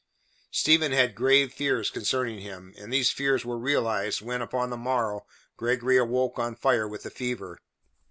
Stephen 0.49 0.91
had 0.93 1.13
grave 1.13 1.53
fears 1.53 1.91
concerning 1.91 2.39
him, 2.41 2.73
and 2.75 2.91
these 2.91 3.11
fears 3.11 3.45
were 3.45 3.55
realized 3.59 4.19
when 4.19 4.41
upon 4.41 4.71
the 4.71 4.75
morrow 4.75 5.27
Gregory 5.57 5.97
awoke 5.97 6.39
on 6.39 6.55
fire 6.55 6.87
with 6.87 7.03
the 7.03 7.11
fever. 7.11 7.59